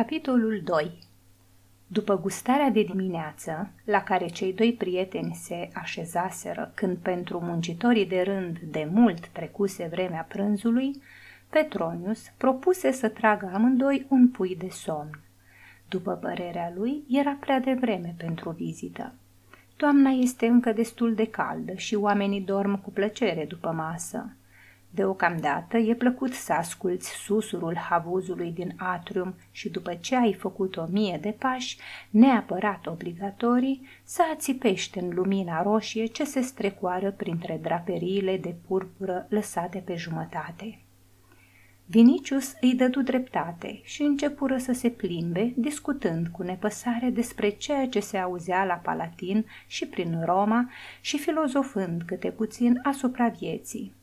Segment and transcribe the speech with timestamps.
[0.00, 0.98] Capitolul 2
[1.86, 8.20] După gustarea de dimineață, la care cei doi prieteni se așezaseră când pentru muncitorii de
[8.20, 11.02] rând de mult trecuse vremea prânzului,
[11.48, 15.20] Petronius propuse să tragă amândoi un pui de somn.
[15.88, 19.12] După părerea lui, era prea devreme pentru vizită.
[19.76, 24.34] Toamna este încă destul de caldă și oamenii dorm cu plăcere după masă.
[24.92, 30.86] Deocamdată e plăcut să asculți susurul havuzului din atrium și după ce ai făcut o
[30.90, 31.78] mie de pași,
[32.10, 39.78] neapărat obligatorii, să ațipești în lumina roșie ce se strecoară printre draperiile de purpură lăsate
[39.78, 40.78] pe jumătate.
[41.86, 48.00] Vinicius îi dădu dreptate și începură să se plimbe, discutând cu nepăsare despre ceea ce
[48.00, 53.98] se auzea la Palatin și prin Roma și filozofând câte puțin asupra vieții.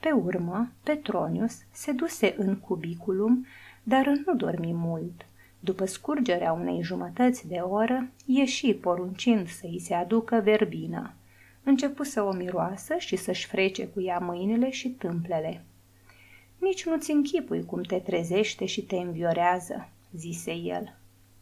[0.00, 3.46] Pe urmă, Petronius se duse în cubiculum,
[3.82, 5.26] dar nu dormi mult.
[5.60, 11.12] După scurgerea unei jumătăți de oră, ieși poruncind să-i se aducă verbină.
[11.62, 15.64] Începu să o miroasă și să-și frece cu ea mâinile și tâmplele.
[16.58, 20.96] Nici nu-ți închipui cum te trezește și te înviorează, zise el.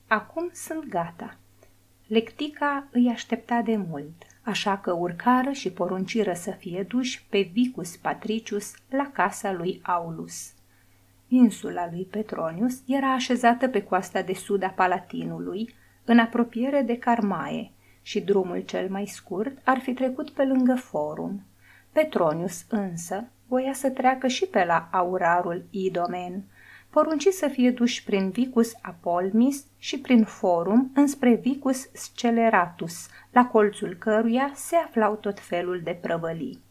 [0.06, 1.36] Acum sunt gata.
[2.06, 7.96] Lectica îi aștepta de mult așa că urcară și porunciră să fie duși pe Vicus
[7.96, 10.52] Patricius la casa lui Aulus.
[11.28, 17.70] Insula lui Petronius era așezată pe coasta de sud a Palatinului, în apropiere de Carmae,
[18.02, 21.42] și drumul cel mai scurt ar fi trecut pe lângă forum.
[21.92, 26.42] Petronius însă voia să treacă și pe la aurarul Idomen,
[26.96, 33.94] porunci să fie duși prin Vicus Apolmis și prin Forum înspre Vicus Sceleratus, la colțul
[33.94, 36.62] căruia se aflau tot felul de prăvălii.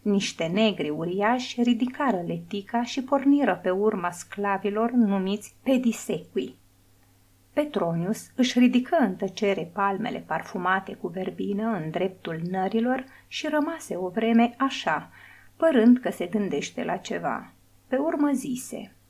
[0.00, 6.56] Niște negri uriași ridicară letica și porniră pe urma sclavilor numiți pedisequi.
[7.52, 14.08] Petronius își ridică în tăcere palmele parfumate cu verbină în dreptul nărilor și rămase o
[14.08, 15.10] vreme așa,
[15.56, 17.52] părând că se gândește la ceva.
[17.88, 18.92] Pe urmă zise–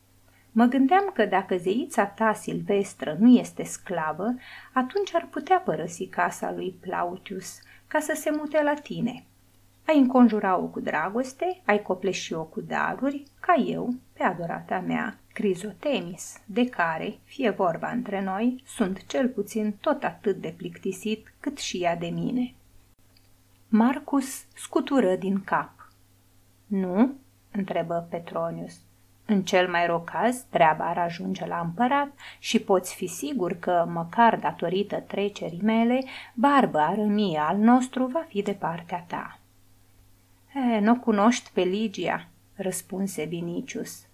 [0.52, 4.34] Mă gândeam că dacă zeița ta silvestră nu este sclavă,
[4.72, 9.24] atunci ar putea părăsi casa lui Plautius ca să se mute la tine.
[9.86, 16.68] Ai înconjura-o cu dragoste, ai copleși-o cu daruri, ca eu, pe adorata mea, Crizotemis, de
[16.68, 21.96] care, fie vorba între noi, sunt cel puțin tot atât de plictisit cât și ea
[21.96, 22.54] de mine.
[23.68, 25.92] Marcus scutură din cap.
[26.66, 27.14] Nu?
[27.52, 28.80] întrebă Petronius.
[29.26, 33.88] În cel mai rău caz, treaba ar ajunge la împărat și poți fi sigur că,
[33.92, 39.38] măcar datorită trecerii mele, barba arămie al nostru va fi de partea ta.
[40.54, 44.06] E, nu cunoști pe Ligia, răspunse Vinicius.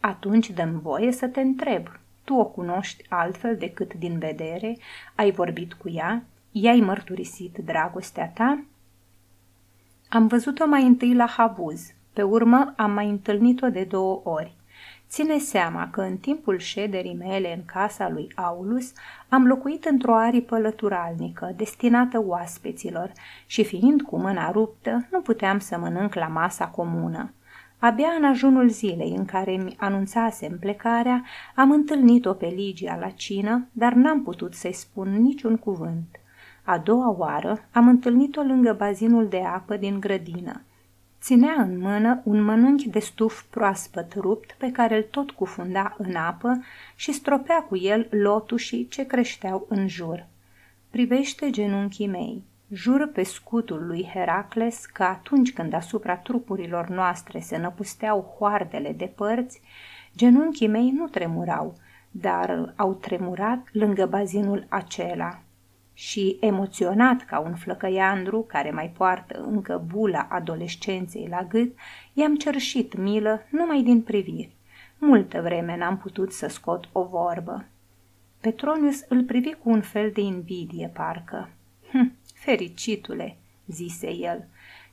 [0.00, 1.86] Atunci dăm voie să te întreb.
[2.24, 4.76] Tu o cunoști altfel decât din vedere?
[5.14, 6.22] Ai vorbit cu ea?
[6.52, 8.64] I-ai mărturisit dragostea ta?
[10.08, 14.54] Am văzut-o mai întâi la Havuz, pe urmă am mai întâlnit-o de două ori.
[15.08, 18.92] Ține seama că în timpul șederii mele în casa lui Aulus
[19.28, 23.12] am locuit într-o aripă lăturalnică, destinată oaspeților,
[23.46, 27.32] și fiind cu mâna ruptă, nu puteam să mănânc la masa comună.
[27.78, 33.66] Abia în ajunul zilei în care mi anunțasem plecarea, am întâlnit-o pe Ligia la cină,
[33.72, 36.06] dar n-am putut să-i spun niciun cuvânt.
[36.62, 40.62] A doua oară am întâlnit-o lângă bazinul de apă din grădină.
[41.24, 46.14] Ținea în mână un mănânchi de stuf proaspăt rupt pe care îl tot cufunda în
[46.14, 46.64] apă
[46.94, 50.26] și stropea cu el lotușii ce creșteau în jur.
[50.90, 52.42] Privește genunchii mei.
[52.72, 59.12] Jur pe scutul lui Heracles că atunci când asupra trupurilor noastre se năpusteau hoardele de
[59.16, 59.60] părți,
[60.16, 61.74] genunchii mei nu tremurau,
[62.10, 65.43] dar au tremurat lângă bazinul acela
[65.94, 71.76] și emoționat ca un flăcăiandru care mai poartă încă bula adolescenței la gât,
[72.12, 74.50] i-am cerșit milă numai din priviri.
[74.98, 77.64] Multă vreme n-am putut să scot o vorbă.
[78.40, 81.48] Petronius îl privi cu un fel de invidie, parcă.
[81.90, 83.36] Hm, fericitule,
[83.66, 84.44] zise el,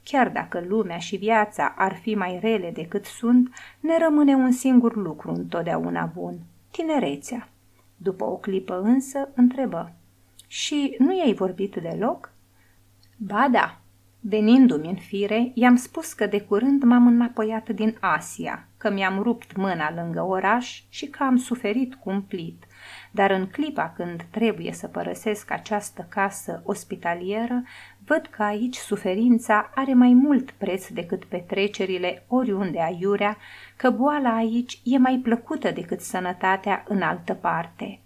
[0.03, 3.49] chiar dacă lumea și viața ar fi mai rele decât sunt,
[3.79, 6.39] ne rămâne un singur lucru întotdeauna bun,
[6.71, 7.47] tinerețea.
[7.97, 9.93] După o clipă însă, întrebă.
[10.51, 12.33] Și nu i-ai vorbit deloc?
[13.18, 13.80] Ba da,
[14.19, 19.56] venindu-mi în fire, i-am spus că de curând m-am înapoiat din Asia, că mi-am rupt
[19.56, 22.63] mâna lângă oraș și că am suferit cumplit,
[23.12, 27.63] dar în clipa când trebuie să părăsesc această casă ospitalieră,
[28.06, 33.38] văd că aici suferința are mai mult preț decât petrecerile oriunde aiurea,
[33.75, 38.00] că boala aici e mai plăcută decât sănătatea în altă parte.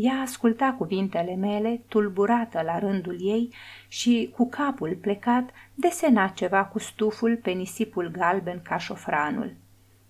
[0.00, 3.54] Ea asculta cuvintele mele, tulburată la rândul ei
[3.88, 9.54] și, cu capul plecat, desena ceva cu stuful pe nisipul galben ca șofranul.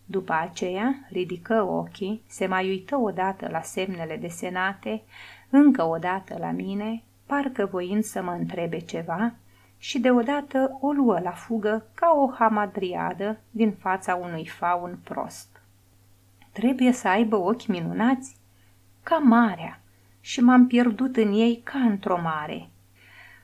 [0.05, 5.03] După aceea ridică ochii, se mai uită odată la semnele desenate,
[5.51, 9.35] încă o dată la mine, parcă voind să mă întrebe ceva,
[9.79, 15.63] și deodată o luă la fugă ca o hamadriadă din fața unui faun prost.
[16.53, 18.38] Trebuie să aibă ochi minunați?
[19.09, 19.81] Ca marea,
[20.21, 22.69] și m-am pierdut în ei ca într-o mare.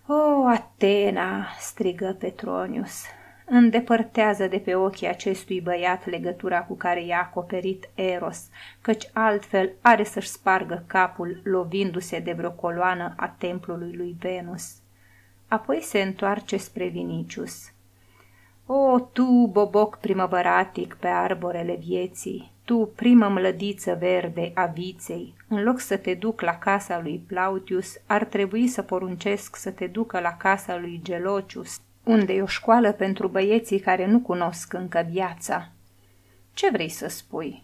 [0.07, 3.03] O, Atena!" strigă Petronius
[3.45, 8.49] îndepărtează de pe ochii acestui băiat legătura cu care i-a acoperit Eros,
[8.81, 14.75] căci altfel are să-și spargă capul lovindu-se de vreo coloană a templului lui Venus.
[15.49, 17.73] Apoi se întoarce spre Vinicius.
[18.67, 25.81] O, tu, boboc primăvăratic pe arborele vieții, tu, primă mlădiță verde a viței, în loc
[25.81, 30.37] să te duc la casa lui Plautius, ar trebui să poruncesc să te ducă la
[30.37, 35.69] casa lui Gelocius, unde e o școală pentru băieții care nu cunosc încă viața.
[36.55, 37.64] Ce vrei să spui?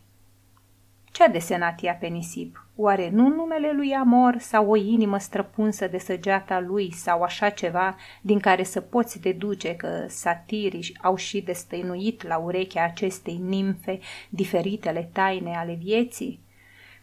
[1.10, 2.66] Ce-a desenat ea pe nisip?
[2.76, 7.96] Oare nu numele lui Amor sau o inimă străpunsă de săgeata lui sau așa ceva
[8.20, 13.98] din care să poți deduce că satirii au și destăinuit la urechea acestei nimfe
[14.28, 16.40] diferitele taine ale vieții?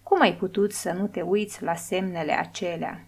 [0.03, 3.05] Cum ai putut să nu te uiți la semnele acelea?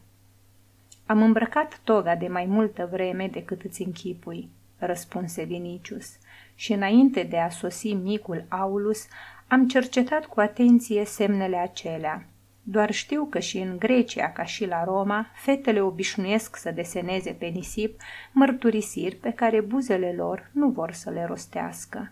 [1.05, 6.07] Am îmbrăcat toga de mai multă vreme decât îți închipui, răspunse Vinicius,
[6.55, 9.07] și înainte de a sosi micul Aulus,
[9.51, 12.25] am cercetat cu atenție semnele acelea.
[12.63, 17.45] Doar știu că și în Grecia, ca și la Roma, fetele obișnuiesc să deseneze pe
[17.45, 18.01] nisip
[18.31, 22.11] mărturisiri pe care buzele lor nu vor să le rostească.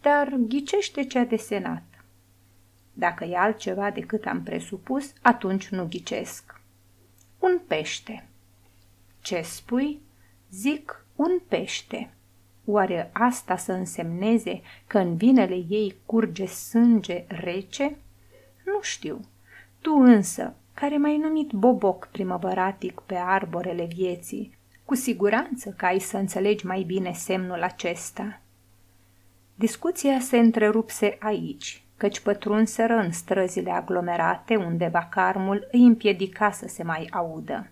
[0.00, 1.82] Dar ghicește ce a desenat.
[2.92, 6.60] Dacă e altceva decât am presupus, atunci nu ghicesc.
[7.38, 8.28] Un pește.
[9.20, 10.00] Ce spui?
[10.50, 12.10] Zic un pește.
[12.70, 17.96] Oare asta să însemneze că în vinele ei curge sânge rece?
[18.64, 19.20] Nu știu.
[19.80, 26.16] Tu însă, care m-ai numit boboc primăvăratic pe arborele vieții, cu siguranță că ai să
[26.16, 28.40] înțelegi mai bine semnul acesta.
[29.54, 36.82] Discuția se întrerupse aici, căci pătrunseră în străzile aglomerate unde vacarmul îi împiedica să se
[36.82, 37.70] mai audă.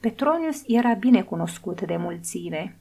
[0.00, 2.76] Petronius era bine cunoscut de mulțime.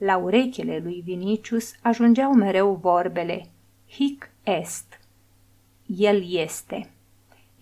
[0.00, 3.42] La urechile lui Vinicius ajungeau mereu vorbele
[3.98, 4.98] Hic est.
[5.88, 6.88] El este.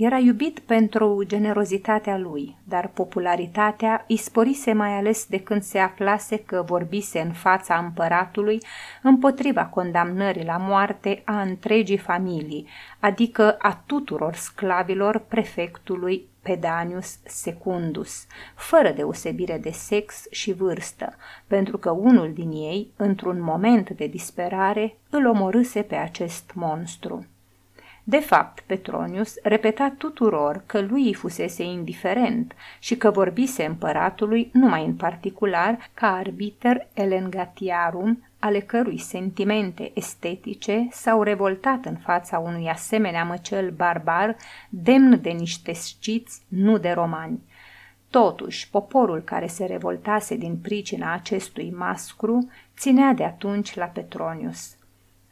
[0.00, 6.38] Era iubit pentru generozitatea lui, dar popularitatea îi sporise mai ales de când se aflase
[6.38, 8.62] că vorbise în fața împăratului
[9.02, 12.66] împotriva condamnării la moarte a întregii familii,
[13.00, 21.16] adică a tuturor sclavilor prefectului Pedanius Secundus, fără deosebire de sex și vârstă,
[21.46, 27.26] pentru că unul din ei, într-un moment de disperare, îl omorâse pe acest monstru.
[28.10, 34.84] De fapt, Petronius repeta tuturor că lui îi fusese indiferent și că vorbise împăratului numai
[34.84, 43.24] în particular ca arbiter elengatiarum ale cărui sentimente estetice s-au revoltat în fața unui asemenea
[43.24, 44.36] măcel barbar,
[44.68, 47.40] demn de niște sciți, nu de romani.
[48.10, 54.76] Totuși, poporul care se revoltase din pricina acestui mascru ținea de atunci la Petronius.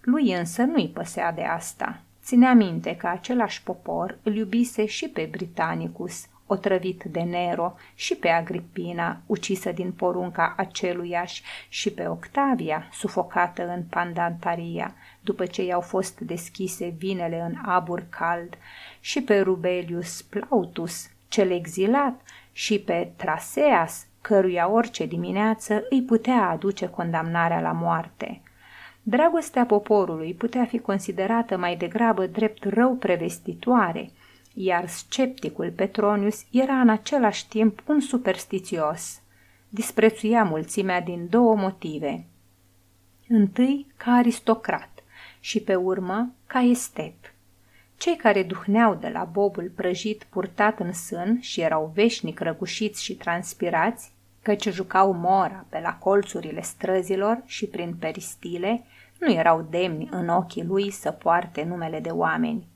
[0.00, 2.00] Lui însă nu-i păsea de asta.
[2.26, 8.28] Ținea minte că același popor îl iubise și pe Britannicus, otrăvit de Nero, și pe
[8.28, 16.20] Agripina, ucisă din porunca aceluiași, și pe Octavia, sufocată în Pandantaria, după ce i-au fost
[16.20, 18.58] deschise vinele în abur cald,
[19.00, 22.20] și pe Rubelius Plautus, cel exilat,
[22.52, 28.40] și pe Traseas, căruia orice dimineață îi putea aduce condamnarea la moarte.
[29.08, 34.10] Dragostea poporului putea fi considerată mai degrabă drept rău prevestitoare,
[34.54, 39.20] iar scepticul Petronius era în același timp un superstițios.
[39.68, 42.24] Disprețuia mulțimea din două motive.
[43.28, 45.02] Întâi, ca aristocrat
[45.40, 47.34] și pe urmă, ca estet.
[47.96, 53.14] Cei care duhneau de la bobul prăjit purtat în sân și erau veșnic răgușiți și
[53.14, 54.12] transpirați,
[54.46, 58.84] căci jucau mora pe la colțurile străzilor și prin peristile,
[59.18, 62.68] nu erau demni în ochii lui să poarte numele de oameni.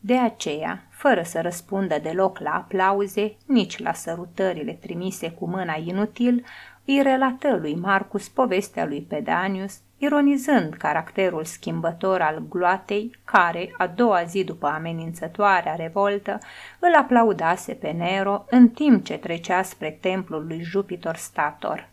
[0.00, 6.44] De aceea, fără să răspundă deloc la aplauze, nici la sărutările trimise cu mâna inutil,
[6.84, 14.22] îi relată lui Marcus povestea lui Pedanius, ironizând caracterul schimbător al gloatei, care, a doua
[14.22, 16.38] zi după amenințătoarea revoltă,
[16.78, 21.88] îl aplaudase pe Nero în timp ce trecea spre templul lui Jupiter Stator.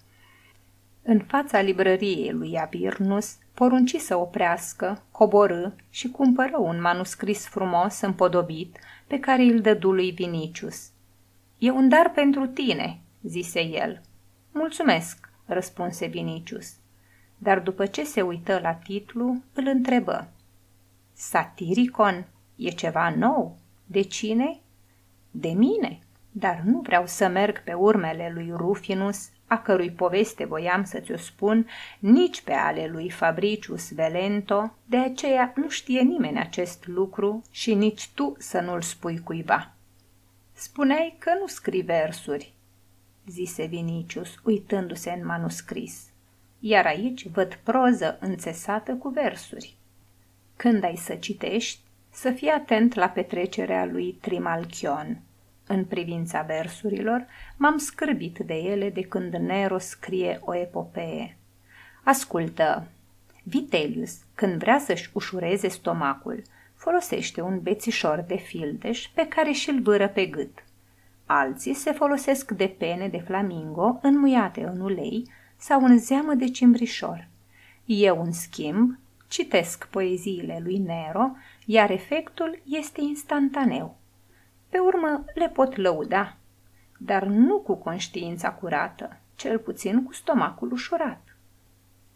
[1.02, 8.78] În fața librăriei lui Abirnus, porunci să oprească, coborâ și cumpără un manuscris frumos împodobit
[9.08, 10.90] pe care îl dădu lui Vinicius.
[11.58, 14.02] E un dar pentru tine," zise el.
[14.52, 16.74] Mulțumesc," răspunse Vinicius.
[17.44, 20.28] Dar după ce se uită la titlu, îl întrebă.
[21.14, 23.58] Satiricon e ceva nou?
[23.86, 24.60] De cine?
[25.32, 26.00] De mine,
[26.32, 31.18] dar nu vreau să merg pe urmele lui Rufinus a cărui poveste voiam să ți-o
[31.18, 31.68] spun,
[32.00, 38.10] nici pe ale lui Fabricius Velento, de aceea nu știe nimeni acest lucru și nici
[38.10, 39.74] tu să nu-l spui cuiva.
[40.54, 42.54] Spuneai că nu scrii versuri,
[43.28, 46.13] zise Vinicius, uitându-se în manuscris.
[46.66, 49.76] Iar aici văd proză înțesată cu versuri.
[50.56, 51.80] Când ai să citești,
[52.10, 55.22] să fii atent la petrecerea lui Trimalchion
[55.68, 57.26] în privința versurilor,
[57.58, 61.38] m-am scârbit de ele de când Nero scrie o epopee.
[62.04, 62.88] Ascultă,
[63.44, 66.42] Vitellius, când vrea să-și ușureze stomacul,
[66.76, 70.64] folosește un bețișor de fildeș pe care și-l vâră pe gât.
[71.26, 75.28] Alții se folosesc de pene de flamingo înmuiate în ulei
[75.66, 77.28] sau în zeamă de cimbrișor.
[77.86, 83.98] Eu, în schimb, citesc poeziile lui Nero, iar efectul este instantaneu.
[84.70, 86.38] Pe urmă le pot lăuda,
[86.98, 91.22] dar nu cu conștiința curată, cel puțin cu stomacul ușurat.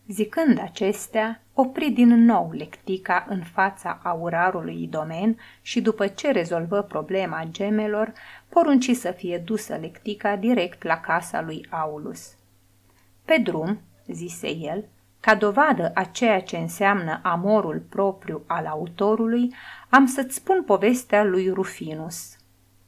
[0.08, 7.48] Zicând acestea, opri din nou lectica în fața aurarului idomen și după ce rezolvă problema
[7.52, 8.14] gemelor,
[8.50, 12.38] porunci să fie dusă lectica direct la casa lui Aulus.
[13.28, 14.86] Pe drum, zise el,
[15.20, 19.54] ca dovadă a ceea ce înseamnă amorul propriu al autorului,
[19.90, 22.38] am să-ți spun povestea lui Rufinus.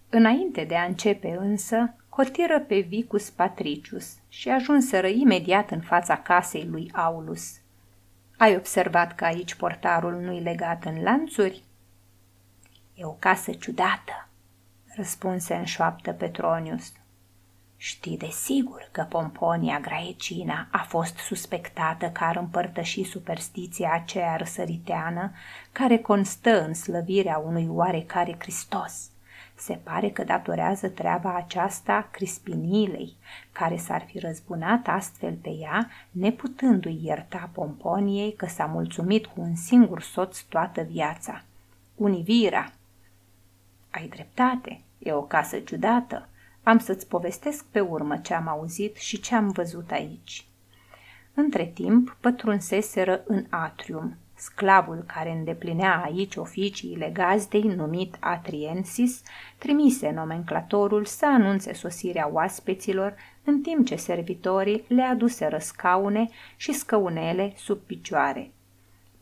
[0.09, 6.67] Înainte de a începe însă, cotiră pe Vicus Patricius și ajunseră imediat în fața casei
[6.71, 7.59] lui Aulus.
[8.37, 11.63] Ai observat că aici portarul nu-i legat în lanțuri?
[12.93, 14.27] E o casă ciudată,
[14.95, 16.91] răspunse în șoaptă Petronius.
[17.81, 25.31] Știi de sigur că Pomponia Graecina a fost suspectată că ar împărtăși superstiția aceea răsăriteană
[25.71, 28.93] care constă în slăvirea unui oarecare Hristos–
[29.59, 33.15] se pare că datorează treaba aceasta Crispinilei,
[33.51, 39.55] care s-ar fi răzbunat astfel pe ea, neputându-i ierta Pomponiei că s-a mulțumit cu un
[39.55, 41.43] singur soț toată viața.
[41.95, 42.71] Univira!
[43.89, 46.28] Ai dreptate, e o casă ciudată.
[46.69, 50.45] Am să-ți povestesc pe urmă ce am auzit și ce am văzut aici.
[51.33, 59.21] Între timp, pătrunseseră în atrium, Sclavul care îndeplinea aici oficiile gazdei, numit Atriensis,
[59.57, 67.53] trimise nomenclatorul să anunțe sosirea oaspeților, în timp ce servitorii le aduseră scaune și scăunele
[67.55, 68.51] sub picioare.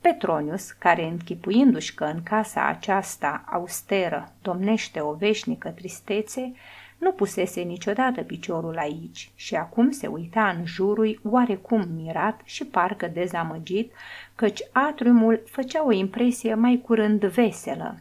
[0.01, 6.53] Petronius, care închipuindu-și că în casa aceasta austeră domnește o veșnică tristețe,
[6.97, 13.07] nu pusese niciodată piciorul aici și acum se uita în jurul oarecum mirat și parcă
[13.07, 13.91] dezamăgit,
[14.35, 17.99] căci atriumul făcea o impresie mai curând veselă.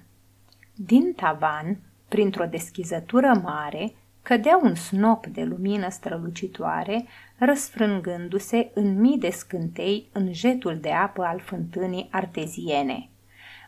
[0.75, 7.07] Din tavan, printr-o deschizătură mare, cădea un snop de lumină strălucitoare,
[7.39, 13.09] răsfrângându-se în mii de scântei în jetul de apă al fântânii arteziene.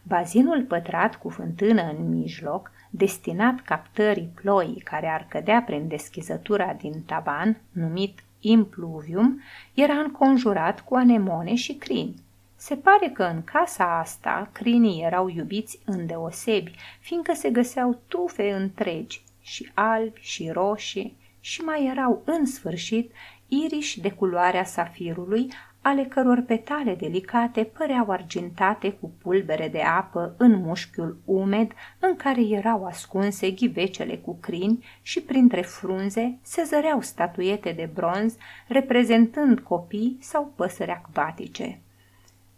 [0.02, 7.02] Bazinul pătrat cu fântână în mijloc destinat captării ploii care ar cădea prin deschizătura din
[7.06, 9.40] taban, numit impluvium,
[9.74, 12.14] era înconjurat cu anemone și crini.
[12.56, 19.22] Se pare că în casa asta crinii erau iubiți îndeosebi, fiindcă se găseau tufe întregi,
[19.40, 23.12] și albi și roșii, și mai erau în sfârșit
[23.48, 25.52] iriși de culoarea safirului,
[25.88, 32.40] ale căror petale delicate păreau argintate cu pulbere de apă în mușchiul umed în care
[32.40, 40.18] erau ascunse ghivecele cu crini și printre frunze se zăreau statuete de bronz reprezentând copii
[40.20, 41.80] sau păsări acvatice.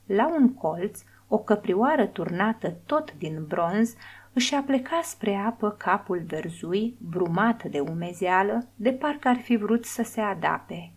[0.07, 3.95] La un colț, o căprioară turnată tot din bronz
[4.33, 10.03] își apleca spre apă capul verzui, brumat de umezeală, de parcă ar fi vrut să
[10.03, 10.93] se adape.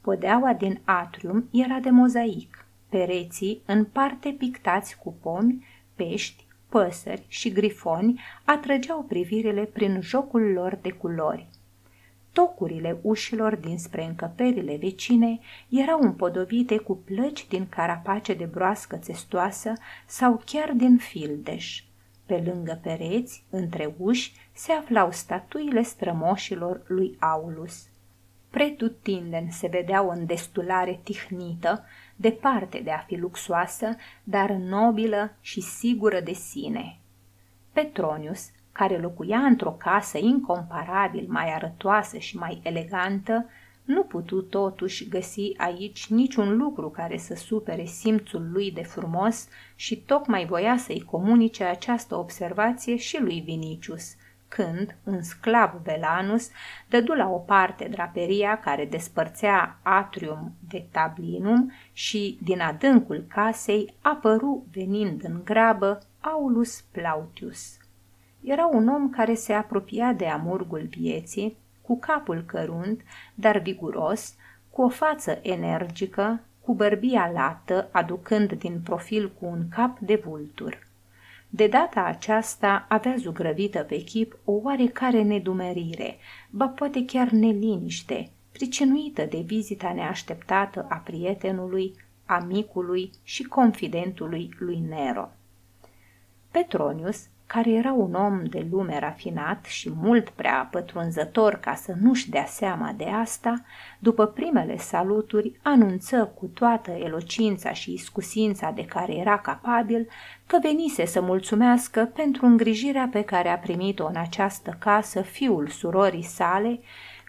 [0.00, 2.66] Podeaua din atrium era de mozaic.
[2.88, 5.64] Pereții, în parte pictați cu pomi,
[5.94, 11.46] pești, păsări și grifoni, atrăgeau privirile prin jocul lor de culori.
[12.32, 15.38] Tocurile ușilor dinspre încăperile vecine
[15.68, 19.72] erau împodobite cu plăci din carapace de broască testoasă
[20.06, 21.82] sau chiar din fildeș.
[22.26, 27.87] Pe lângă pereți, între uși, se aflau statuile strămoșilor lui Aulus.
[28.50, 31.84] Pretutindeni se vedea o îndestulare tihnită,
[32.16, 36.98] departe de a fi luxoasă, dar nobilă și sigură de sine.
[37.72, 43.46] Petronius, care locuia într-o casă incomparabil mai arătoasă și mai elegantă,
[43.84, 49.96] nu putu totuși găsi aici niciun lucru care să supere simțul lui de frumos și
[49.96, 54.14] tocmai voia să-i comunice această observație și lui Vinicius,
[54.48, 56.50] când un sclav Velanus
[56.88, 64.66] dădu la o parte draperia care despărțea atrium de tablinum și din adâncul casei apăru
[64.72, 67.76] venind în grabă Aulus Plautius.
[68.40, 73.02] Era un om care se apropia de amurgul vieții, cu capul cărunt,
[73.34, 74.34] dar viguros,
[74.70, 80.87] cu o față energică, cu bărbia lată, aducând din profil cu un cap de vultur.
[81.50, 86.16] De data aceasta avea zugrăvită pe chip o oarecare nedumerire,
[86.50, 91.94] ba poate chiar neliniște, pricinuită de vizita neașteptată a prietenului,
[92.26, 95.30] amicului și confidentului lui Nero.
[96.50, 102.30] Petronius care era un om de lume rafinat și mult prea pătrunzător ca să nu-și
[102.30, 103.62] dea seama de asta,
[103.98, 110.08] după primele saluturi anunță cu toată elocința și iscusința de care era capabil
[110.46, 116.22] că venise să mulțumească pentru îngrijirea pe care a primit-o în această casă fiul surorii
[116.22, 116.80] sale,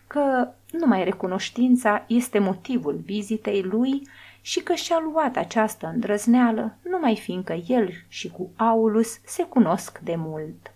[0.08, 4.08] că numai recunoștința este motivul vizitei lui
[4.42, 10.16] și că și-a luat această îndrăzneală, numai fiindcă el și cu Aulus se cunosc de
[10.16, 10.74] mult.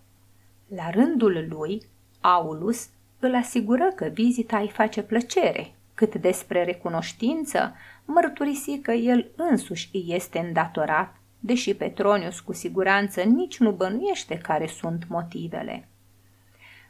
[0.68, 1.82] La rândul lui,
[2.22, 2.90] Aulus
[3.20, 10.06] îl asigură că vizita îi face plăcere, cât despre recunoștință, mărturisi că el însuși îi
[10.08, 15.88] este îndatorat, deși Petronius cu siguranță nici nu bănuiește care sunt motivele.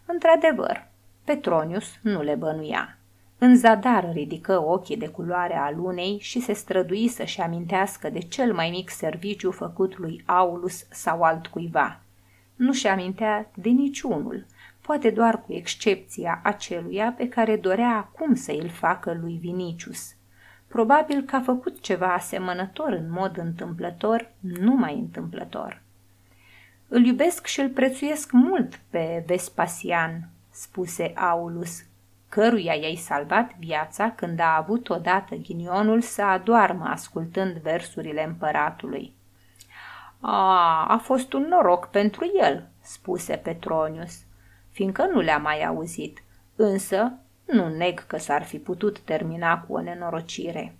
[0.05, 0.87] Într-adevăr,
[1.23, 2.97] Petronius nu le bănuia.
[3.45, 8.53] În zadar ridică ochii de culoare a lunei și se strădui să-și amintească de cel
[8.53, 12.01] mai mic serviciu făcut lui Aulus sau altcuiva.
[12.55, 14.45] Nu-și amintea de niciunul,
[14.81, 20.15] poate doar cu excepția aceluia pe care dorea acum să îl facă lui Vinicius.
[20.67, 25.81] Probabil că a făcut ceva asemănător în mod întâmplător, numai întâmplător.
[26.87, 31.83] Îl iubesc și îl prețuiesc mult pe Vespasian, spuse Aulus,
[32.33, 39.13] căruia i-ai salvat viața când a avut odată ghinionul să adoarmă ascultând versurile împăratului.
[40.19, 44.13] A, a fost un noroc pentru el, spuse Petronius,
[44.71, 46.23] fiindcă nu le-a mai auzit,
[46.55, 47.11] însă
[47.45, 50.75] nu neg că s-ar fi putut termina cu o nenorocire.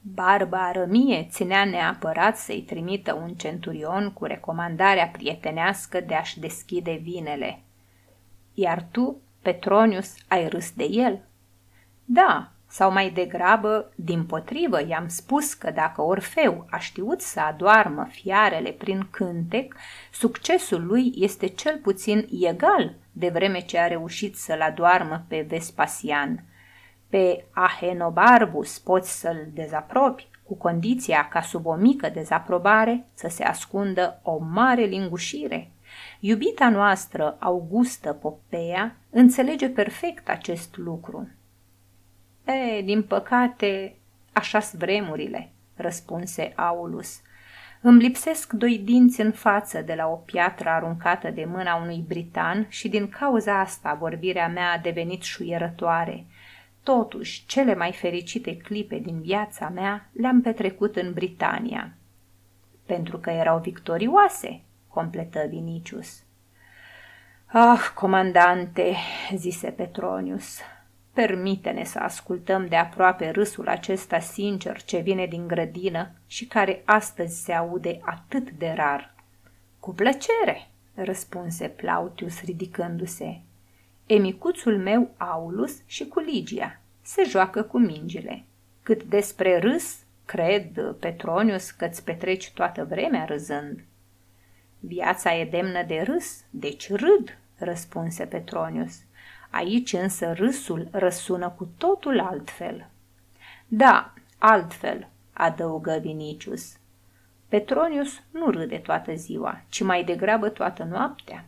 [0.00, 7.62] Barba Arămie ținea neapărat să-i trimită un centurion cu recomandarea prietenească de a-și deschide vinele.
[8.54, 11.20] Iar tu Petronius, ai râs de el?
[12.04, 18.06] Da, sau mai degrabă, din potrivă, i-am spus că dacă Orfeu a știut să adoarmă
[18.10, 19.74] fiarele prin cântec,
[20.12, 26.44] succesul lui este cel puțin egal de vreme ce a reușit să-l adoarmă pe Vespasian.
[27.08, 34.20] Pe Ahenobarbus poți să-l dezaprobi, cu condiția ca sub o mică dezaprobare să se ascundă
[34.22, 35.70] o mare lingușire.
[36.20, 41.28] Iubita noastră, Augustă Popea, înțelege perfect acest lucru.
[42.44, 43.94] E, din păcate,
[44.32, 47.20] așa-s vremurile, răspunse Aulus.
[47.80, 52.66] Îmi lipsesc doi dinți în față de la o piatră aruncată de mâna unui britan
[52.68, 56.26] și din cauza asta vorbirea mea a devenit șuierătoare.
[56.82, 61.92] Totuși, cele mai fericite clipe din viața mea le-am petrecut în Britania.
[62.86, 64.62] Pentru că erau victorioase,
[64.98, 66.22] completă Vinicius.
[67.46, 68.96] Ah, comandante,
[69.34, 70.58] zise Petronius,
[71.12, 77.42] permite-ne să ascultăm de aproape râsul acesta sincer ce vine din grădină și care astăzi
[77.44, 79.14] se aude atât de rar.
[79.80, 83.40] Cu plăcere, răspunse Plautius ridicându-se.
[84.06, 88.44] Emicuțul meu Aulus și cu Ligia se joacă cu mingile.
[88.82, 93.80] Cât despre râs, cred, Petronius, că-ți petreci toată vremea râzând.
[94.80, 98.96] Viața e demnă de râs, deci râd, răspunse Petronius.
[99.50, 102.88] Aici însă râsul răsună cu totul altfel.
[103.66, 106.76] Da, altfel, adăugă Vinicius.
[107.48, 111.44] Petronius nu râde toată ziua, ci mai degrabă toată noaptea.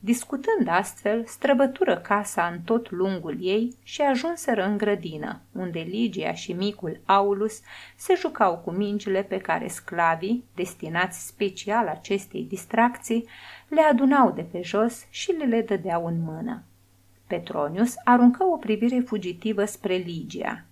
[0.00, 6.52] Discutând astfel, străbătură casa în tot lungul ei și ajunseră în grădină, unde Ligia și
[6.52, 7.60] micul Aulus
[7.96, 13.28] se jucau cu mingile pe care sclavii, destinați special acestei distracții,
[13.68, 16.62] le adunau de pe jos și le le dădeau în mână.
[17.26, 20.64] Petronius aruncă o privire fugitivă spre Ligia,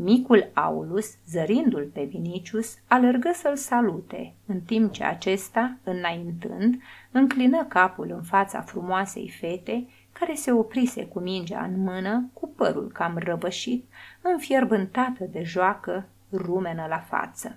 [0.00, 8.10] Micul Aulus, zărindu-l pe Vinicius, alergă să-l salute, în timp ce acesta, înaintând, înclină capul
[8.10, 13.84] în fața frumoasei fete, care se oprise cu mingea în mână, cu părul cam răvășit,
[14.22, 17.56] înfierbântată de joacă, rumenă la față.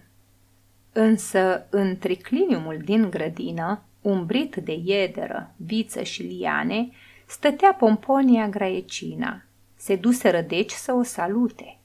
[0.91, 6.89] Însă, în tricliniumul din grădină, umbrit de iederă, viță și liane,
[7.27, 9.43] stătea Pomponia Graecina.
[9.75, 11.75] Se duseră deci să o salute–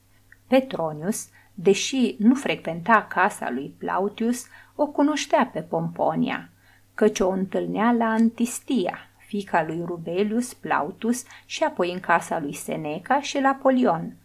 [0.47, 6.49] Petronius, deși nu frecventa casa lui Plautius, o cunoștea pe Pomponia,
[6.95, 13.21] căci o întâlnea la Antistia, fica lui Rubelius Plautus și apoi în casa lui Seneca
[13.21, 14.17] și la Polion.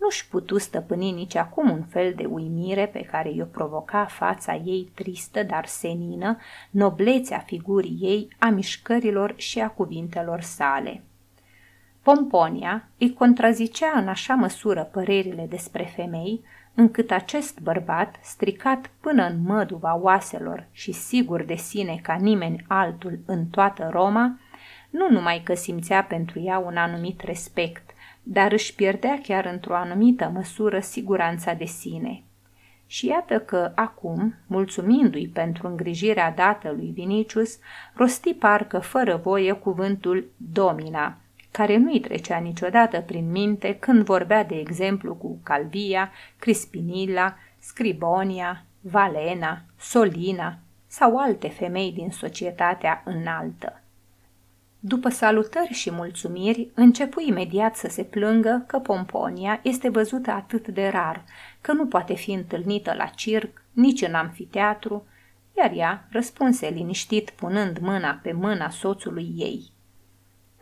[0.00, 4.90] Nu-și putu stăpâni nici acum un fel de uimire pe care i-o provoca fața ei
[4.94, 6.36] tristă, dar senină,
[6.70, 11.02] noblețea figurii ei, a mișcărilor și a cuvintelor sale.
[12.04, 19.42] Pomponia îi contrazicea în așa măsură părerile despre femei, încât acest bărbat, stricat până în
[19.42, 24.38] măduva oaselor și sigur de sine ca nimeni altul în toată Roma,
[24.90, 27.90] nu numai că simțea pentru ea un anumit respect,
[28.22, 32.22] dar își pierdea chiar într-o anumită măsură siguranța de sine.
[32.86, 37.58] Și iată că acum, mulțumindu-i pentru îngrijirea dată lui Vinicius,
[37.94, 41.16] rosti parcă fără voie cuvântul domina–
[41.56, 49.62] care nu-i trecea niciodată prin minte când vorbea, de exemplu, cu Calvia, Crispinilla, Scribonia, Valena,
[49.78, 53.82] Solina sau alte femei din societatea înaltă.
[54.78, 60.88] După salutări și mulțumiri, începu imediat să se plângă că Pomponia este văzută atât de
[60.88, 61.24] rar,
[61.60, 65.06] că nu poate fi întâlnită la circ, nici în amfiteatru,
[65.56, 69.73] iar ea răspunse liniștit punând mâna pe mâna soțului ei.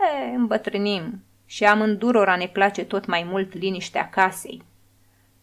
[0.02, 4.62] E, îmbătrânim și amândurora ne place tot mai mult liniștea casei.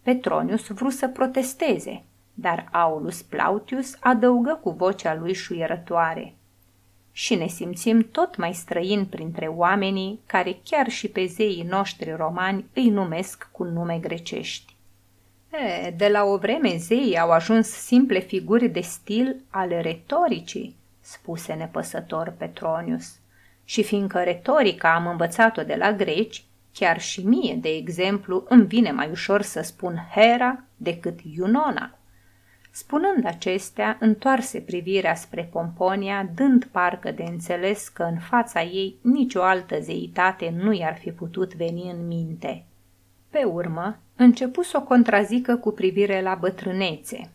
[0.02, 6.34] Petronius vrut să protesteze, dar Aulus Plautius adăugă cu vocea lui șuierătoare.
[7.12, 12.66] Și ne simțim tot mai străini printre oamenii care chiar și pe zeii noștri romani
[12.74, 14.76] îi numesc cu nume grecești.
[15.50, 21.54] E, de la o vreme zeii au ajuns simple figuri de stil ale retoricii, spuse
[21.54, 23.20] nepăsător Petronius
[23.70, 28.92] și fiindcă retorica am învățat-o de la greci, chiar și mie, de exemplu, îmi vine
[28.92, 31.98] mai ușor să spun Hera decât Iunona.
[32.72, 39.42] Spunând acestea, întoarse privirea spre Pomponia, dând parcă de înțeles că în fața ei nicio
[39.42, 42.66] altă zeitate nu i-ar fi putut veni în minte.
[43.30, 47.30] Pe urmă, începu să o contrazică cu privire la bătrânețe.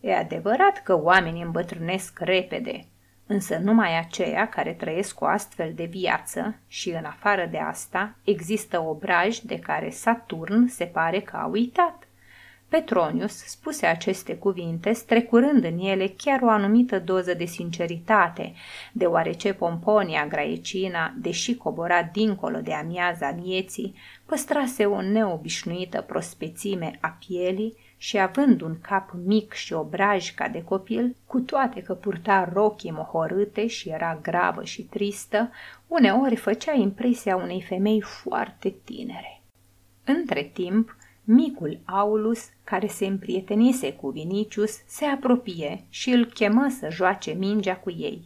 [0.00, 2.86] E adevărat că oamenii îmbătrânesc repede,
[3.26, 8.80] însă numai aceia care trăiesc o astfel de viață și în afară de asta există
[8.80, 12.08] obraji de care Saturn se pare că a uitat.
[12.68, 18.54] Petronius spuse aceste cuvinte strecurând în ele chiar o anumită doză de sinceritate,
[18.92, 23.94] deoarece Pomponia Graecina, deși cobora dincolo de amiaza vieții,
[24.26, 30.62] păstrase o neobișnuită prospețime a pielii și având un cap mic și obraj ca de
[30.62, 35.50] copil, cu toate că purta rochii mohorâte și era gravă și tristă,
[35.86, 39.40] uneori făcea impresia unei femei foarte tinere.
[40.04, 46.88] Între timp, micul Aulus, care se împrietenise cu Vinicius, se apropie și îl chemă să
[46.90, 48.22] joace mingea cu ei.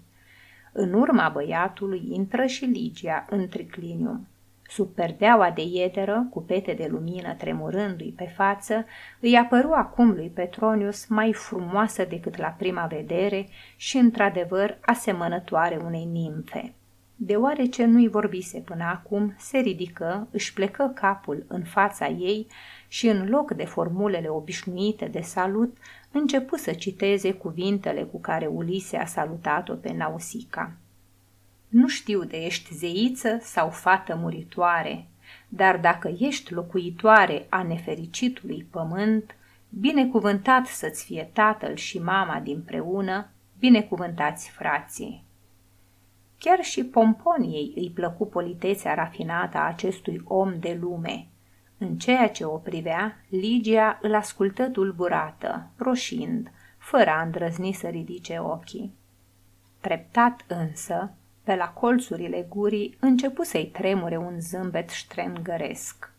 [0.72, 4.26] În urma băiatului intră și Ligia în triclinium.
[4.68, 8.84] Sub perdeaua de ieteră, cu pete de lumină tremurându-i pe față,
[9.20, 16.04] îi apăru acum lui Petronius mai frumoasă decât la prima vedere și, într-adevăr, asemănătoare unei
[16.04, 16.72] nimfe.
[17.16, 22.46] Deoarece nu-i vorbise până acum, se ridică, își plecă capul în fața ei
[22.88, 25.76] și, în loc de formulele obișnuite de salut,
[26.12, 30.72] începu să citeze cuvintele cu care Ulise a salutat-o pe Nausica.
[31.68, 35.06] Nu știu de ești zeiță sau fată muritoare,
[35.48, 39.36] dar dacă ești locuitoare a nefericitului pământ,
[39.68, 43.28] binecuvântat să-ți fie tatăl și mama dinpreună,
[43.58, 45.24] binecuvântați frații.
[46.38, 51.26] Chiar și Pomponiei îi plăcu politețea rafinată a acestui om de lume.
[51.78, 58.38] În ceea ce o privea, Ligia îl ascultă tulburată, roșind, fără a îndrăzni să ridice
[58.38, 58.92] ochii.
[59.80, 61.12] Treptat însă,
[61.48, 66.12] pe la colțurile gurii începu să-i tremure un zâmbet ștrengăresc.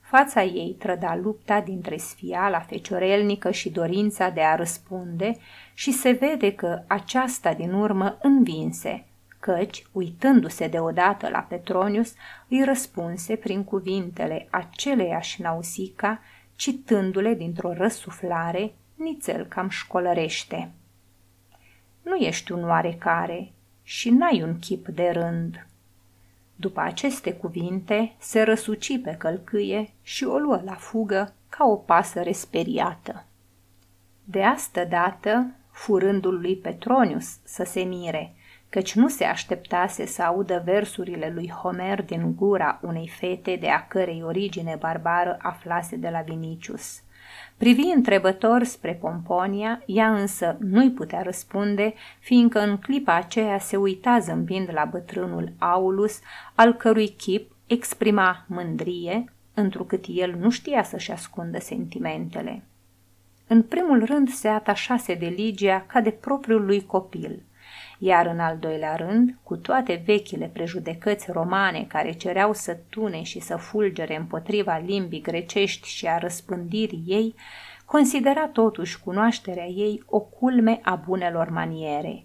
[0.00, 5.36] Fața ei trăda lupta dintre sfiala feciorelnică și dorința de a răspunde
[5.74, 9.04] și se vede că aceasta din urmă învinse,
[9.40, 12.14] căci, uitându-se deodată la Petronius,
[12.48, 16.20] îi răspunse prin cuvintele aceleiași Nausica,
[16.56, 20.70] citându-le dintr-o răsuflare, nițel cam școlărește.
[22.02, 23.53] Nu ești un oarecare
[23.86, 25.66] și n-ai un chip de rând.
[26.56, 32.32] După aceste cuvinte, se răsuci pe călcâie și o luă la fugă ca o pasăre
[32.32, 33.24] speriată.
[34.24, 38.34] De astă dată, furândul lui Petronius să se mire,
[38.68, 43.86] căci nu se așteptase să audă versurile lui Homer din gura unei fete de a
[43.86, 47.02] cărei origine barbară aflase de la Vinicius.
[47.56, 54.18] Privi întrebător spre Pomponia, ea însă nu-i putea răspunde, fiindcă în clipa aceea se uita
[54.18, 56.20] zâmbind la bătrânul Aulus,
[56.54, 62.62] al cărui chip exprima mândrie, întrucât el nu știa să-și ascundă sentimentele.
[63.46, 67.42] În primul rând se atașase de Ligia ca de propriul lui copil–
[68.04, 73.40] iar în al doilea rând, cu toate vechile prejudecăți romane care cereau să tune și
[73.40, 77.34] să fulgere împotriva limbii grecești și a răspândirii ei,
[77.84, 82.24] considera totuși cunoașterea ei o culme a bunelor maniere.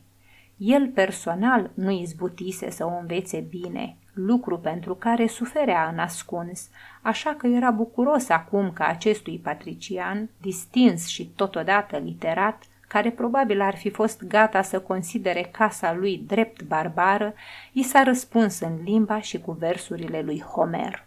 [0.57, 6.69] El personal nu izbutise să o învețe bine, lucru pentru care suferea în ascuns,
[7.01, 13.75] așa că era bucuros acum că acestui patrician, distins și totodată literat, care probabil ar
[13.75, 17.33] fi fost gata să considere casa lui drept barbară,
[17.71, 21.05] i s-a răspuns în limba și cu versurile lui Homer.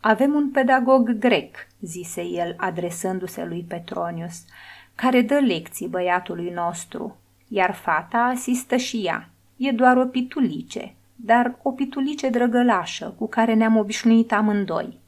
[0.00, 4.44] Avem un pedagog grec, zise el, adresându-se lui Petronius,
[4.94, 7.16] care dă lecții băiatului nostru,
[7.48, 9.28] iar fata asistă și ea.
[9.56, 14.98] E doar o pitulice, dar o pitulice drăgălașă cu care ne-am obișnuit amândoi.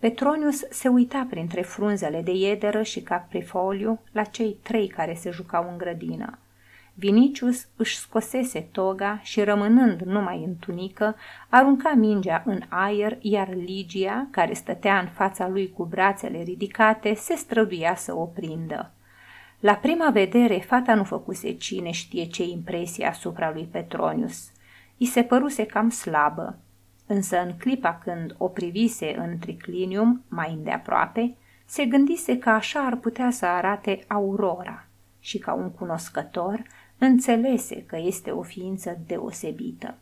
[0.00, 5.68] Petronius se uita printre frunzele de iederă și caprifoliu la cei trei care se jucau
[5.70, 6.38] în grădină.
[6.94, 11.16] Vinicius își scosese toga și, rămânând numai în tunică,
[11.48, 17.34] arunca mingea în aer, iar Ligia, care stătea în fața lui cu brațele ridicate, se
[17.34, 18.90] străduia să o prindă.
[19.60, 24.50] La prima vedere, fata nu făcuse cine știe ce impresie asupra lui Petronius.
[24.96, 26.58] I se păruse cam slabă,
[27.10, 32.96] însă în clipa când o privise în triclinium mai îndeaproape, se gândise că așa ar
[32.96, 34.86] putea să arate Aurora
[35.20, 36.62] și ca un cunoscător
[36.98, 39.94] înțelese că este o ființă deosebită.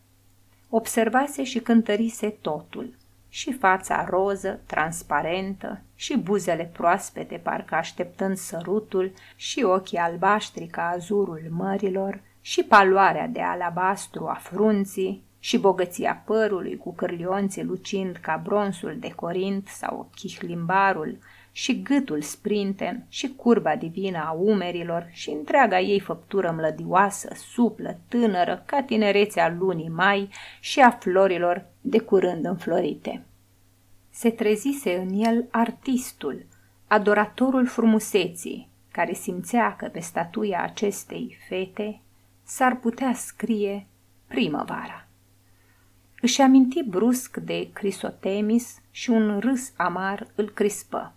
[0.68, 2.94] Observase și cântărise totul,
[3.28, 11.42] și fața roză, transparentă, și buzele proaspete, parcă așteptând sărutul, și ochii albaștri ca azurul
[11.50, 18.96] mărilor, și paloarea de alabastru a frunții, și bogăția părului cu cârlionții lucind ca bronzul
[18.98, 21.18] de Corint sau chihlimbarul
[21.52, 28.62] și gâtul sprinten și curba divină a umerilor și întreaga ei făptură mlădioasă, suplă, tânără,
[28.66, 30.28] ca tinerețea lunii mai
[30.60, 33.24] și a florilor de curând înflorite.
[34.10, 36.46] Se trezise în el artistul,
[36.86, 42.00] adoratorul frumuseții, care simțea că pe statuia acestei fete
[42.42, 43.86] s-ar putea scrie
[44.26, 45.07] primăvara.
[46.20, 51.12] Își aminti brusc de Crisotemis și un râs amar îl crispă.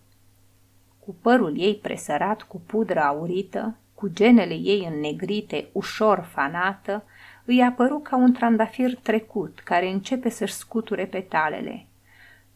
[1.00, 7.04] Cu părul ei presărat cu pudră aurită, cu genele ei înnegrite, ușor fanată,
[7.46, 11.86] îi apăru ca un trandafir trecut care începe să-și scuture petalele.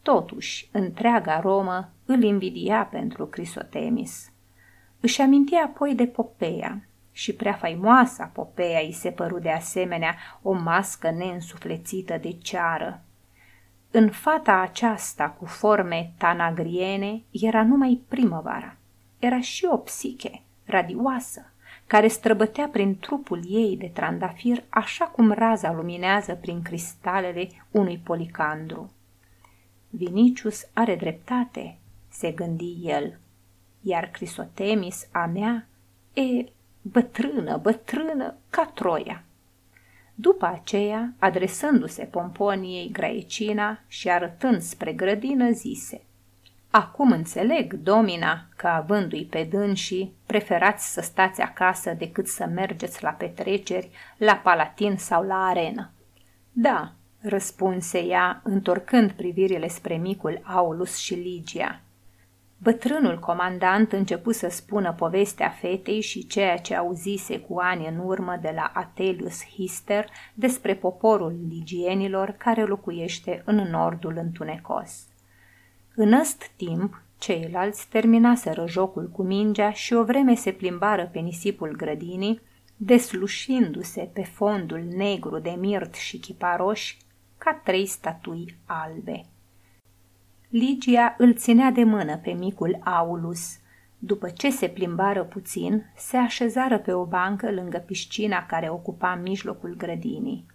[0.02, 4.32] Totuși, întreaga Romă îl invidia pentru Crisotemis.
[5.00, 10.52] Își aminti apoi de Popeia, și prea faimoasa Popeia îi se păru de asemenea o
[10.52, 13.02] mască neînsuflețită de ceară.
[13.92, 18.76] În fata aceasta cu forme tanagriene era numai primăvara.
[19.20, 21.52] Era și o psiche, radioasă,
[21.88, 28.92] care străbătea prin trupul ei de trandafir așa cum raza luminează prin cristalele unui policandru.
[29.90, 31.78] Vinicius are dreptate,
[32.10, 33.20] se gândi el,
[33.82, 35.68] iar Crisotemis a mea
[36.14, 36.46] e
[36.92, 39.24] bătrână, bătrână, ca Troia.
[40.16, 46.02] După aceea, adresându-se Pomponiei Graecina și arătând spre grădină, zise
[46.70, 53.10] Acum înțeleg, domina, că avându-i pe dânsii, preferați să stați acasă decât să mergeți la
[53.10, 55.92] petreceri, la palatin sau la arenă.
[56.52, 61.80] Da, răspunse ea, întorcând privirile spre micul Aulus și Ligia.
[62.66, 68.40] Bătrânul comandant începu să spună povestea fetei și ceea ce auzise cu ani în urmă
[68.42, 75.08] de la Atelius Hister despre poporul ligienilor care locuiește în nordul întunecos.
[75.96, 81.76] În ăst timp, ceilalți terminaseră jocul cu mingea și o vreme se plimbară pe nisipul
[81.78, 82.42] grădinii,
[82.78, 86.98] deslușindu-se pe fondul negru de mirt și chiparoși
[87.38, 89.26] ca trei statui albe.
[90.58, 93.58] Ligia îl ținea de mână pe micul Aulus.
[93.98, 99.76] După ce se plimbară puțin, se așezară pe o bancă lângă piscina care ocupa mijlocul
[99.78, 100.46] grădinii.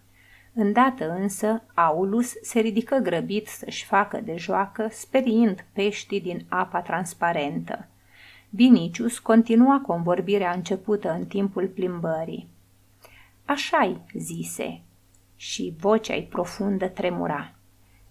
[0.53, 7.89] Îndată însă, Aulus se ridică grăbit să-și facă de joacă, speriind peștii din apa transparentă.
[8.51, 12.49] Vinicius continua convorbirea începută în timpul plimbării.
[13.45, 14.81] Așa-i, zise,
[15.37, 17.55] și vocea-i profundă tremura.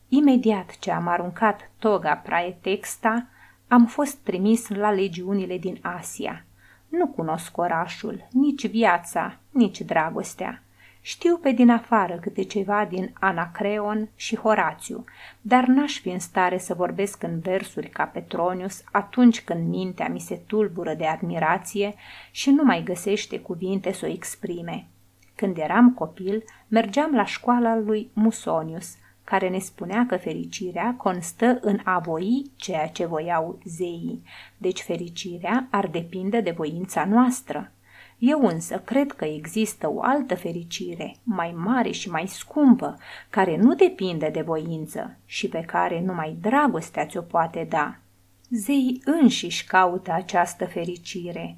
[0.10, 3.28] Imediat ce am aruncat toga praetexta,
[3.67, 6.45] am fost trimis la legiunile din Asia.
[6.88, 10.63] Nu cunosc orașul, nici viața, nici dragostea.
[11.02, 15.04] Știu pe din afară câte ceva din Anacreon și Horațiu,
[15.41, 20.19] dar n-aș fi în stare să vorbesc în versuri ca Petronius atunci când mintea mi
[20.19, 21.95] se tulbură de admirație
[22.32, 24.88] și nu mai găsește cuvinte să o exprime.
[25.36, 28.95] Când eram copil, mergeam la școala lui Musonius,
[29.30, 34.24] care ne spunea că fericirea constă în a voi ceea ce voiau zeii,
[34.58, 37.72] deci fericirea ar depinde de voința noastră.
[38.18, 42.98] Eu însă cred că există o altă fericire, mai mare și mai scumpă,
[43.30, 47.98] care nu depinde de voință și pe care numai dragostea ți-o poate da.
[48.50, 51.58] Zeii înșiși caută această fericire.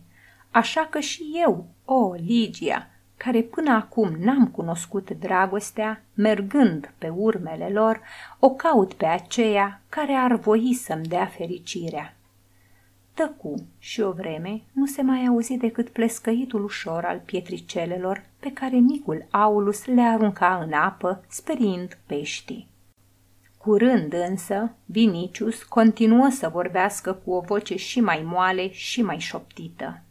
[0.50, 2.88] Așa că și eu, o, Ligia,
[3.24, 8.02] care până acum n-am cunoscut dragostea, mergând pe urmele lor,
[8.40, 12.16] o caut pe aceea care ar voi să-mi dea fericirea.
[13.14, 18.76] Tăcu și o vreme nu se mai auzi decât plescăitul ușor al pietricelelor pe care
[18.76, 22.68] micul Aulus le arunca în apă, sperind peștii.
[23.58, 30.02] Curând însă, Vinicius continuă să vorbească cu o voce și mai moale și mai șoptită.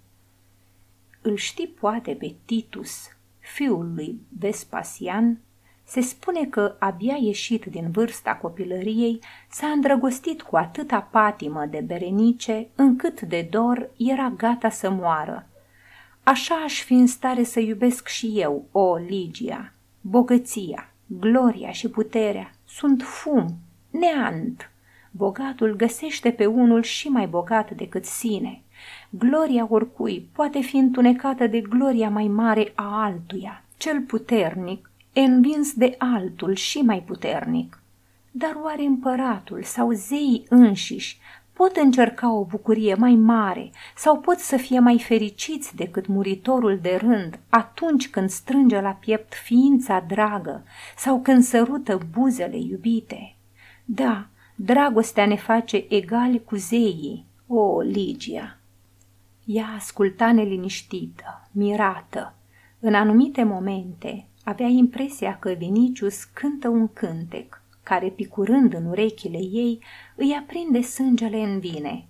[1.22, 5.40] Îl știi poate pe Titus, fiul lui Vespasian?
[5.84, 9.18] Se spune că, abia ieșit din vârsta copilăriei,
[9.50, 15.48] s-a îndrăgostit cu atâta patimă de Berenice, încât de dor era gata să moară.
[16.22, 19.72] Așa aș fi în stare să iubesc și eu, o Ligia.
[20.00, 23.58] Bogăția, gloria și puterea sunt fum,
[23.90, 24.70] neant.
[25.10, 28.62] Bogatul găsește pe unul și mai bogat decât sine.
[29.10, 33.64] Gloria oricui poate fi întunecată de gloria mai mare a altuia.
[33.76, 37.82] Cel puternic învins de altul și mai puternic.
[38.30, 41.18] Dar oare împăratul sau zeii înșiși
[41.60, 46.98] pot încerca o bucurie mai mare sau pot să fie mai fericiți decât muritorul de
[47.00, 50.64] rând atunci când strânge la piept ființa dragă
[50.96, 53.34] sau când sărută buzele iubite?
[53.84, 58.59] Da, dragostea ne face egali cu zeii, o, Ligia!
[59.52, 62.34] Ea asculta neliniștită, mirată.
[62.80, 69.82] În anumite momente avea impresia că Vinicius cântă un cântec, care, picurând în urechile ei,
[70.16, 72.06] îi aprinde sângele în vine.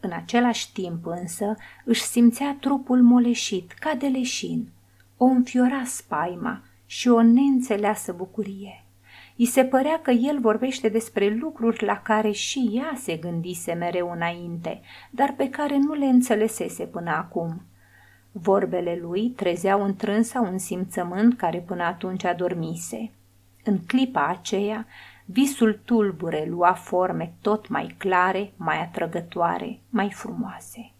[0.00, 4.68] În același timp însă își simțea trupul moleșit, ca de leșin.
[5.16, 8.84] O înfiora spaima și o neînțeleasă bucurie.
[9.40, 14.10] I se părea că el vorbește despre lucruri la care și ea se gândise mereu
[14.10, 17.62] înainte, dar pe care nu le înțelesese până acum.
[18.32, 23.10] Vorbele lui trezeau în trânsa un simțământ care până atunci adormise.
[23.64, 24.86] În clipa aceea,
[25.24, 30.92] visul tulbure lua forme tot mai clare, mai atrăgătoare, mai frumoase.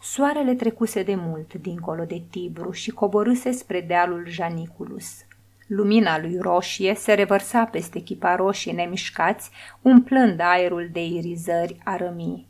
[0.00, 5.25] Soarele trecuse de mult dincolo de Tibru și coborâse spre dealul Janiculus.
[5.66, 9.50] Lumina lui roșie se revărsa peste chiparoșii nemișcați,
[9.82, 12.48] umplând aerul de irizări arămii.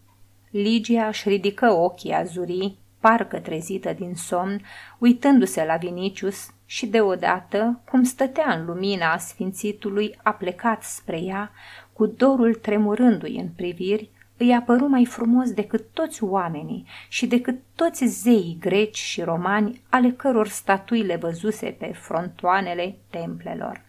[0.50, 4.62] Ligia își ridică ochii azurii, parcă trezită din somn,
[4.98, 11.50] uitându-se la Vinicius și deodată, cum stătea în lumina asfințitului, a plecat spre ea,
[11.92, 18.05] cu dorul tremurându-i în priviri, îi apăru mai frumos decât toți oamenii și decât toți
[18.05, 23.84] zeii greci și romani ale căror statui le văzuse pe frontoanele templelor.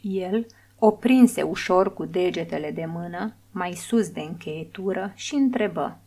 [0.00, 0.46] El
[0.78, 5.98] o prinse ușor cu degetele de mână, mai sus de încheietură, și întrebă.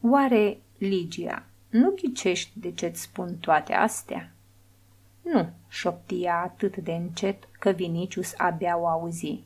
[0.00, 4.32] Oare, Ligia, nu ghicești de ce-ți spun toate astea?
[5.22, 9.40] Nu, șoptia atât de încet că Vinicius abia o auzi.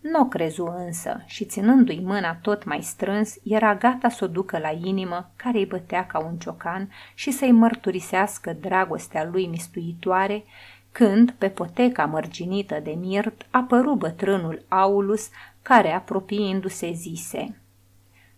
[0.00, 4.58] Nu o crezu însă și ținându-i mâna tot mai strâns, era gata să o ducă
[4.58, 10.44] la inimă, care îi bătea ca un ciocan și să-i mărturisească dragostea lui mistuitoare,
[10.92, 15.28] când, pe poteca mărginită de mirt, apăru bătrânul Aulus,
[15.62, 17.60] care, apropiindu-se, zise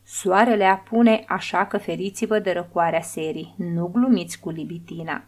[0.02, 5.24] Soarele apune, așa că feriți-vă de răcoarea serii, nu glumiți cu libitina.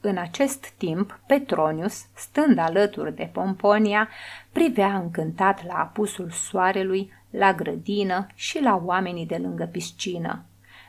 [0.00, 4.08] În acest timp, Petronius, stând alături de Pomponia,
[4.52, 10.42] privea încântat la apusul soarelui, la grădină și la oamenii de lângă piscină.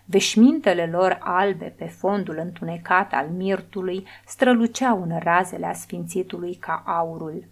[0.06, 7.44] Veșmintele lor albe pe fondul întunecat al mirtului străluceau în razele asfințitului ca aurul.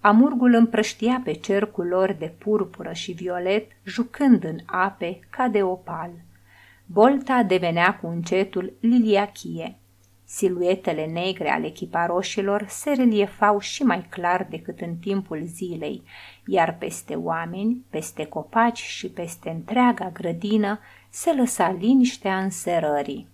[0.00, 6.10] Amurgul împrăștia pe cercul lor de purpură și violet, jucând în ape ca de opal.
[6.86, 9.79] Bolta devenea cu încetul liliachie.
[10.32, 16.02] Siluetele negre ale chiparoșilor se reliefau și mai clar decât în timpul zilei,
[16.46, 20.78] iar peste oameni, peste copaci și peste întreaga grădină
[21.08, 23.28] se lăsa liniștea înserării.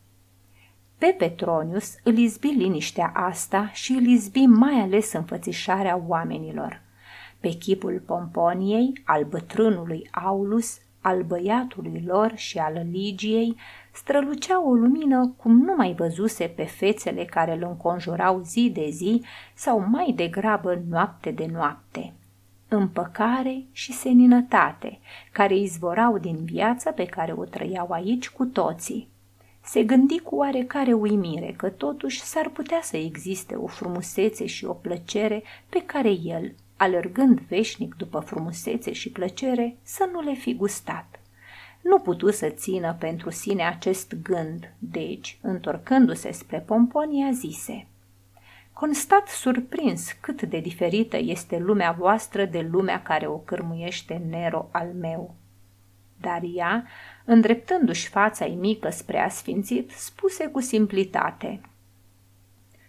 [0.99, 6.81] Pe Petronius îl izbi liniștea asta și îl izbi mai ales înfățișarea oamenilor.
[7.41, 13.57] Pe chipul Pomponiei, al bătrânului Aulus, al băiatului lor și al Ligiei,
[13.97, 19.23] strălucea o lumină cum nu mai văzuse pe fețele care îl înconjurau zi de zi
[19.55, 22.13] sau mai degrabă noapte de noapte.
[22.69, 24.99] Împăcare și seninătate,
[25.33, 29.09] care izvorau din viața pe care o trăiau aici cu toții.
[29.63, 34.73] Se gândi cu oarecare uimire că totuși s-ar putea să existe o frumusețe și o
[34.73, 41.16] plăcere pe care el, alergând veșnic după frumusețe și plăcere, să nu le fi gustat.
[41.89, 47.87] Nu putu să țină pentru sine acest gând, deci, întorcându-se spre Pomponia, zise
[48.73, 54.93] Constat surprins cât de diferită este lumea voastră de lumea care o cârmuiește Nero al
[54.93, 55.35] meu.
[56.21, 56.87] Dar ea,
[57.25, 61.61] îndreptându-și fața mică spre asfințit, spuse cu simplitate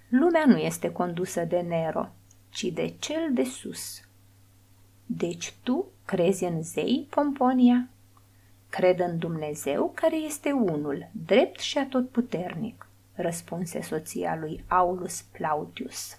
[0.10, 2.10] Lumea nu este condusă de Nero,
[2.50, 4.02] ci de cel de sus.
[5.06, 7.90] Deci tu crezi în zei, Pomponia?
[8.70, 16.16] Cred în Dumnezeu care este unul, drept și atotputernic, răspunse soția lui Aulus Plautius.